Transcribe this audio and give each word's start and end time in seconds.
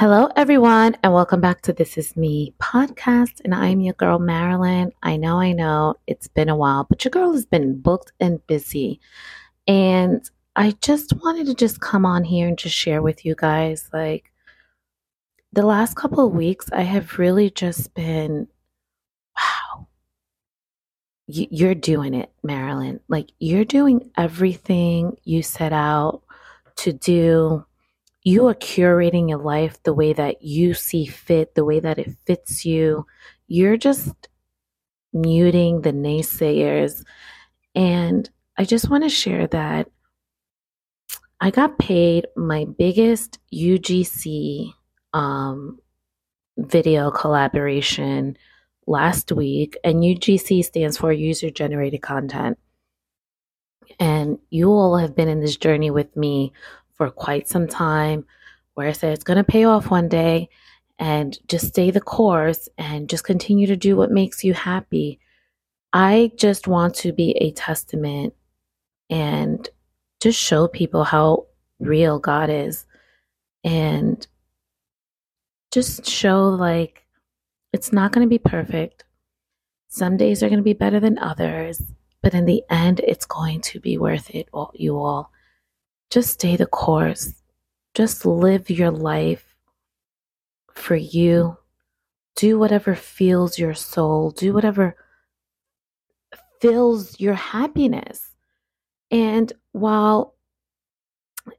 Hello, 0.00 0.30
everyone, 0.34 0.96
and 1.02 1.12
welcome 1.12 1.42
back 1.42 1.60
to 1.60 1.74
This 1.74 1.98
Is 1.98 2.16
Me 2.16 2.54
podcast. 2.58 3.42
And 3.44 3.54
I'm 3.54 3.82
your 3.82 3.92
girl, 3.92 4.18
Marilyn. 4.18 4.92
I 5.02 5.18
know, 5.18 5.38
I 5.38 5.52
know 5.52 5.94
it's 6.06 6.26
been 6.26 6.48
a 6.48 6.56
while, 6.56 6.86
but 6.88 7.04
your 7.04 7.10
girl 7.10 7.34
has 7.34 7.44
been 7.44 7.78
booked 7.78 8.10
and 8.18 8.40
busy. 8.46 8.98
And 9.66 10.22
I 10.56 10.70
just 10.80 11.12
wanted 11.22 11.48
to 11.48 11.54
just 11.54 11.82
come 11.82 12.06
on 12.06 12.24
here 12.24 12.48
and 12.48 12.56
just 12.56 12.74
share 12.74 13.02
with 13.02 13.26
you 13.26 13.34
guys 13.34 13.90
like 13.92 14.32
the 15.52 15.66
last 15.66 15.96
couple 15.96 16.26
of 16.26 16.32
weeks, 16.32 16.70
I 16.72 16.80
have 16.80 17.18
really 17.18 17.50
just 17.50 17.92
been, 17.92 18.48
wow, 19.38 19.86
you're 21.26 21.74
doing 21.74 22.14
it, 22.14 22.32
Marilyn. 22.42 23.00
Like 23.08 23.32
you're 23.38 23.66
doing 23.66 24.10
everything 24.16 25.18
you 25.24 25.42
set 25.42 25.74
out 25.74 26.22
to 26.76 26.94
do 26.94 27.66
you 28.22 28.46
are 28.48 28.54
curating 28.54 29.30
your 29.30 29.38
life 29.38 29.82
the 29.82 29.94
way 29.94 30.12
that 30.12 30.42
you 30.42 30.74
see 30.74 31.06
fit, 31.06 31.54
the 31.54 31.64
way 31.64 31.80
that 31.80 31.98
it 31.98 32.16
fits 32.26 32.64
you. 32.64 33.06
You're 33.46 33.76
just 33.76 34.28
muting 35.12 35.80
the 35.80 35.92
naysayers. 35.92 37.04
And 37.74 38.28
I 38.56 38.64
just 38.64 38.90
want 38.90 39.04
to 39.04 39.08
share 39.08 39.46
that 39.48 39.88
I 41.40 41.50
got 41.50 41.78
paid 41.78 42.26
my 42.36 42.66
biggest 42.66 43.38
UGC 43.54 44.74
um, 45.14 45.78
video 46.58 47.10
collaboration 47.10 48.36
last 48.86 49.32
week, 49.32 49.78
and 49.82 50.02
UGC 50.02 50.64
stands 50.64 50.98
for 50.98 51.12
user 51.12 51.48
generated 51.48 52.02
content. 52.02 52.58
And 53.98 54.38
you 54.50 54.70
all 54.70 54.98
have 54.98 55.16
been 55.16 55.28
in 55.28 55.40
this 55.40 55.56
journey 55.56 55.90
with 55.90 56.14
me 56.14 56.52
for 57.00 57.10
quite 57.10 57.48
some 57.48 57.66
time 57.66 58.26
where 58.74 58.86
I 58.86 58.92
said 58.92 59.14
it's 59.14 59.24
going 59.24 59.38
to 59.38 59.42
pay 59.42 59.64
off 59.64 59.90
one 59.90 60.06
day 60.06 60.50
and 60.98 61.38
just 61.48 61.68
stay 61.68 61.90
the 61.90 61.98
course 62.02 62.68
and 62.76 63.08
just 63.08 63.24
continue 63.24 63.66
to 63.68 63.74
do 63.74 63.96
what 63.96 64.10
makes 64.10 64.44
you 64.44 64.52
happy. 64.52 65.18
I 65.94 66.30
just 66.36 66.68
want 66.68 66.94
to 66.96 67.14
be 67.14 67.30
a 67.38 67.52
testament 67.52 68.34
and 69.08 69.66
just 70.20 70.38
show 70.38 70.68
people 70.68 71.04
how 71.04 71.46
real 71.78 72.18
God 72.18 72.50
is 72.50 72.84
and 73.64 74.26
just 75.72 76.04
show 76.04 76.50
like 76.50 77.06
it's 77.72 77.94
not 77.94 78.12
going 78.12 78.26
to 78.26 78.28
be 78.28 78.36
perfect. 78.36 79.04
Some 79.88 80.18
days 80.18 80.42
are 80.42 80.50
going 80.50 80.58
to 80.58 80.62
be 80.62 80.74
better 80.74 81.00
than 81.00 81.18
others, 81.18 81.80
but 82.22 82.34
in 82.34 82.44
the 82.44 82.62
end, 82.68 83.00
it's 83.00 83.24
going 83.24 83.62
to 83.62 83.80
be 83.80 83.96
worth 83.96 84.28
it, 84.34 84.50
all, 84.52 84.70
you 84.74 84.98
all 84.98 85.32
just 86.10 86.34
stay 86.34 86.56
the 86.56 86.66
course. 86.66 87.34
Just 87.94 88.26
live 88.26 88.68
your 88.68 88.90
life 88.90 89.44
for 90.72 90.96
you. 90.96 91.56
Do 92.36 92.58
whatever 92.58 92.94
feels 92.94 93.58
your 93.58 93.74
soul. 93.74 94.30
Do 94.30 94.52
whatever 94.52 94.96
fills 96.60 97.18
your 97.18 97.34
happiness. 97.34 98.32
And 99.10 99.52
while 99.72 100.34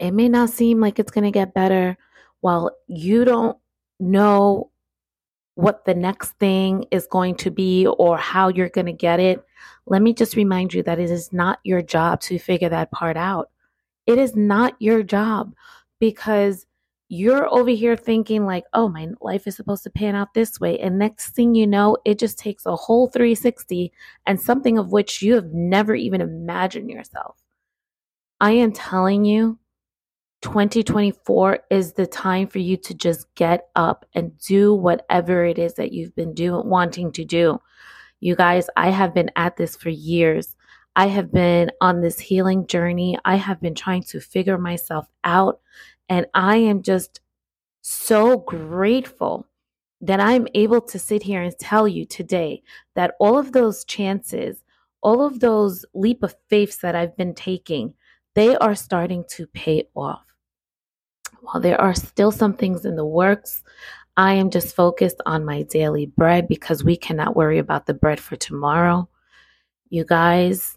it 0.00 0.12
may 0.12 0.28
not 0.28 0.50
seem 0.50 0.80
like 0.80 0.98
it's 0.98 1.10
going 1.10 1.24
to 1.24 1.30
get 1.30 1.54
better, 1.54 1.96
while 2.40 2.70
you 2.86 3.24
don't 3.24 3.56
know 3.98 4.70
what 5.54 5.84
the 5.84 5.94
next 5.94 6.32
thing 6.38 6.84
is 6.90 7.06
going 7.06 7.34
to 7.34 7.50
be 7.50 7.86
or 7.86 8.18
how 8.18 8.48
you're 8.48 8.68
going 8.68 8.86
to 8.86 8.92
get 8.92 9.20
it, 9.20 9.42
let 9.86 10.02
me 10.02 10.12
just 10.12 10.36
remind 10.36 10.74
you 10.74 10.82
that 10.82 10.98
it 10.98 11.10
is 11.10 11.32
not 11.32 11.60
your 11.64 11.82
job 11.82 12.20
to 12.20 12.38
figure 12.38 12.68
that 12.68 12.90
part 12.90 13.16
out. 13.16 13.50
It 14.06 14.18
is 14.18 14.36
not 14.36 14.76
your 14.80 15.02
job 15.02 15.54
because 16.00 16.66
you're 17.08 17.52
over 17.54 17.70
here 17.70 17.96
thinking 17.96 18.46
like, 18.46 18.64
"Oh, 18.72 18.88
my 18.88 19.08
life 19.20 19.46
is 19.46 19.56
supposed 19.56 19.84
to 19.84 19.90
pan 19.90 20.14
out 20.16 20.34
this 20.34 20.58
way." 20.60 20.78
And 20.78 20.98
next 20.98 21.30
thing 21.30 21.54
you 21.54 21.66
know, 21.66 21.96
it 22.04 22.18
just 22.18 22.38
takes 22.38 22.66
a 22.66 22.76
whole 22.76 23.08
360 23.08 23.92
and 24.26 24.40
something 24.40 24.78
of 24.78 24.92
which 24.92 25.22
you 25.22 25.34
have 25.34 25.52
never 25.52 25.94
even 25.94 26.20
imagined 26.20 26.90
yourself. 26.90 27.36
I 28.40 28.52
am 28.52 28.72
telling 28.72 29.24
you, 29.24 29.58
2024 30.42 31.60
is 31.70 31.94
the 31.94 32.06
time 32.06 32.48
for 32.48 32.58
you 32.58 32.76
to 32.78 32.94
just 32.94 33.32
get 33.34 33.68
up 33.76 34.04
and 34.14 34.38
do 34.40 34.74
whatever 34.74 35.44
it 35.44 35.58
is 35.58 35.74
that 35.74 35.92
you've 35.92 36.14
been 36.14 36.34
doing 36.34 36.68
wanting 36.68 37.12
to 37.12 37.24
do. 37.24 37.60
You 38.20 38.36
guys, 38.36 38.68
I 38.76 38.90
have 38.90 39.14
been 39.14 39.30
at 39.36 39.56
this 39.56 39.76
for 39.76 39.90
years. 39.90 40.55
I 40.96 41.08
have 41.08 41.30
been 41.30 41.70
on 41.82 42.00
this 42.00 42.18
healing 42.18 42.66
journey. 42.66 43.18
I 43.24 43.36
have 43.36 43.60
been 43.60 43.74
trying 43.74 44.02
to 44.04 44.18
figure 44.18 44.56
myself 44.56 45.06
out. 45.24 45.60
And 46.08 46.26
I 46.32 46.56
am 46.56 46.80
just 46.80 47.20
so 47.82 48.38
grateful 48.38 49.46
that 50.00 50.20
I'm 50.20 50.48
able 50.54 50.80
to 50.80 50.98
sit 50.98 51.22
here 51.22 51.42
and 51.42 51.56
tell 51.58 51.86
you 51.86 52.06
today 52.06 52.62
that 52.94 53.14
all 53.20 53.36
of 53.38 53.52
those 53.52 53.84
chances, 53.84 54.64
all 55.02 55.22
of 55.22 55.40
those 55.40 55.84
leap 55.92 56.22
of 56.22 56.34
faiths 56.48 56.78
that 56.78 56.94
I've 56.94 57.16
been 57.16 57.34
taking, 57.34 57.92
they 58.34 58.56
are 58.56 58.74
starting 58.74 59.24
to 59.32 59.46
pay 59.48 59.84
off. 59.94 60.24
While 61.42 61.60
there 61.60 61.80
are 61.80 61.94
still 61.94 62.32
some 62.32 62.54
things 62.54 62.86
in 62.86 62.96
the 62.96 63.04
works, 63.04 63.62
I 64.16 64.32
am 64.34 64.48
just 64.48 64.74
focused 64.74 65.20
on 65.26 65.44
my 65.44 65.62
daily 65.62 66.06
bread 66.06 66.48
because 66.48 66.82
we 66.82 66.96
cannot 66.96 67.36
worry 67.36 67.58
about 67.58 67.84
the 67.84 67.94
bread 67.94 68.18
for 68.18 68.36
tomorrow. 68.36 69.08
You 69.90 70.04
guys, 70.04 70.75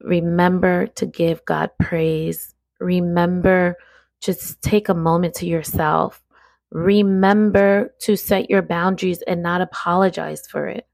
Remember 0.00 0.86
to 0.86 1.06
give 1.06 1.44
God 1.44 1.70
praise. 1.80 2.54
Remember 2.80 3.76
just 4.20 4.60
take 4.62 4.88
a 4.88 4.94
moment 4.94 5.34
to 5.34 5.46
yourself. 5.46 6.22
Remember 6.70 7.94
to 8.00 8.16
set 8.16 8.50
your 8.50 8.62
boundaries 8.62 9.22
and 9.22 9.42
not 9.42 9.60
apologize 9.60 10.46
for 10.46 10.66
it. 10.66 10.86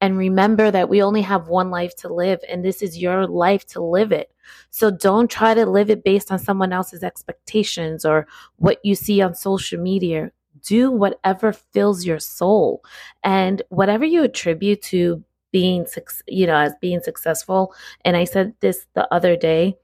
And 0.00 0.16
remember 0.16 0.70
that 0.70 0.88
we 0.88 1.02
only 1.02 1.20
have 1.20 1.48
one 1.48 1.70
life 1.70 1.94
to 1.96 2.12
live, 2.12 2.40
and 2.48 2.64
this 2.64 2.80
is 2.80 2.96
your 2.96 3.26
life 3.26 3.66
to 3.68 3.82
live 3.82 4.12
it. 4.12 4.30
So 4.70 4.90
don't 4.90 5.30
try 5.30 5.52
to 5.52 5.66
live 5.66 5.90
it 5.90 6.02
based 6.02 6.32
on 6.32 6.38
someone 6.38 6.72
else's 6.72 7.02
expectations 7.02 8.06
or 8.06 8.26
what 8.56 8.78
you 8.82 8.94
see 8.94 9.20
on 9.20 9.34
social 9.34 9.78
media. 9.78 10.32
Do 10.66 10.90
whatever 10.90 11.52
fills 11.52 12.06
your 12.06 12.18
soul. 12.18 12.82
And 13.22 13.60
whatever 13.68 14.06
you 14.06 14.22
attribute 14.22 14.80
to 14.84 15.22
being 15.52 15.86
you 16.28 16.46
know 16.46 16.56
as 16.56 16.74
being 16.80 17.00
successful. 17.00 17.74
And 18.04 18.16
i 18.16 18.24
said 18.24 18.54
this 18.60 18.86
the 18.94 19.12
other 19.12 19.36
day 19.36 19.76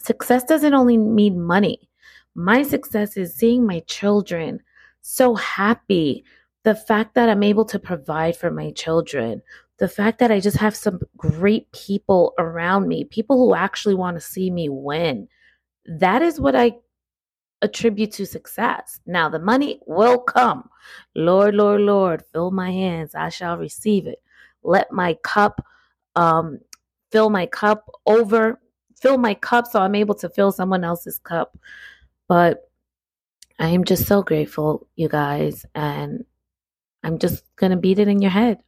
success 0.00 0.44
doesn't 0.44 0.74
only 0.74 0.96
mean 0.98 1.42
money. 1.42 1.88
My 2.34 2.62
success 2.62 3.16
is 3.16 3.34
seeing 3.34 3.66
my 3.66 3.80
children 3.86 4.60
so 5.00 5.34
happy. 5.34 6.24
The 6.64 6.74
fact 6.74 7.14
that 7.14 7.28
i'm 7.28 7.42
able 7.42 7.64
to 7.66 7.78
provide 7.78 8.36
for 8.36 8.50
my 8.50 8.70
children. 8.72 9.42
The 9.78 9.88
fact 9.88 10.18
that 10.18 10.30
i 10.30 10.40
just 10.40 10.56
have 10.56 10.76
some 10.76 11.00
great 11.16 11.70
people 11.72 12.32
around 12.38 12.88
me 12.88 13.04
people 13.04 13.36
who 13.38 13.54
actually 13.54 13.94
want 13.94 14.16
to 14.16 14.20
see 14.20 14.50
me 14.50 14.68
win. 14.68 15.28
That 15.86 16.22
is 16.22 16.40
what 16.40 16.56
i 16.56 16.72
attribute 17.62 18.12
to 18.12 18.26
success. 18.26 19.00
Now 19.06 19.28
the 19.28 19.38
money 19.38 19.80
will 19.86 20.18
come. 20.18 20.68
Lord 21.14 21.54
lord 21.54 21.80
lord 21.80 22.22
fill 22.32 22.50
my 22.50 22.70
hands. 22.70 23.14
I 23.14 23.28
shall 23.28 23.56
receive 23.58 24.06
it 24.06 24.23
let 24.64 24.90
my 24.92 25.14
cup 25.22 25.64
um, 26.16 26.58
fill 27.12 27.30
my 27.30 27.46
cup 27.46 27.88
over, 28.06 28.60
fill 29.00 29.18
my 29.18 29.34
cup 29.34 29.66
so 29.66 29.80
I'm 29.80 29.94
able 29.94 30.14
to 30.16 30.28
fill 30.28 30.52
someone 30.52 30.84
else's 30.84 31.18
cup. 31.18 31.56
But 32.28 32.68
I 33.58 33.68
am 33.68 33.84
just 33.84 34.06
so 34.06 34.22
grateful, 34.22 34.88
you 34.96 35.08
guys, 35.08 35.64
and 35.74 36.24
I'm 37.04 37.18
just 37.18 37.44
going 37.56 37.70
to 37.70 37.76
beat 37.76 37.98
it 37.98 38.08
in 38.08 38.20
your 38.20 38.30
head. 38.30 38.58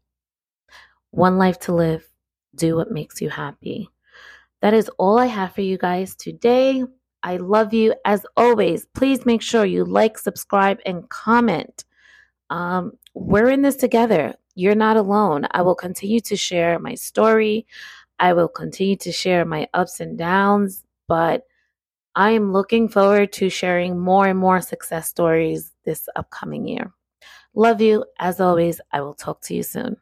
One 1.10 1.38
life 1.38 1.58
to 1.60 1.74
live. 1.74 2.08
Do 2.54 2.76
what 2.76 2.92
makes 2.92 3.20
you 3.20 3.28
happy. 3.28 3.88
That 4.62 4.74
is 4.74 4.88
all 4.98 5.18
I 5.18 5.26
have 5.26 5.54
for 5.54 5.60
you 5.62 5.76
guys 5.76 6.14
today. 6.14 6.84
I 7.22 7.38
love 7.38 7.74
you. 7.74 7.94
As 8.04 8.24
always, 8.36 8.86
please 8.94 9.26
make 9.26 9.42
sure 9.42 9.64
you 9.64 9.84
like, 9.84 10.18
subscribe, 10.18 10.78
and 10.86 11.08
comment. 11.08 11.84
Um, 12.50 12.92
we're 13.14 13.50
in 13.50 13.62
this 13.62 13.76
together 13.76 14.34
you're 14.56 14.74
not 14.74 14.96
alone. 14.96 15.46
I 15.52 15.62
will 15.62 15.76
continue 15.76 16.18
to 16.20 16.36
share 16.36 16.78
my 16.80 16.96
story. 16.96 17.66
I 18.18 18.32
will 18.32 18.48
continue 18.48 18.96
to 18.96 19.12
share 19.12 19.44
my 19.44 19.68
ups 19.74 20.00
and 20.00 20.18
downs, 20.18 20.82
but 21.06 21.44
I 22.16 22.30
am 22.30 22.52
looking 22.52 22.88
forward 22.88 23.32
to 23.34 23.50
sharing 23.50 23.98
more 23.98 24.26
and 24.26 24.38
more 24.38 24.60
success 24.62 25.08
stories 25.08 25.72
this 25.84 26.08
upcoming 26.16 26.66
year. 26.66 26.92
Love 27.54 27.80
you. 27.80 28.04
As 28.18 28.40
always, 28.40 28.80
I 28.90 29.02
will 29.02 29.14
talk 29.14 29.42
to 29.42 29.54
you 29.54 29.62
soon. 29.62 29.98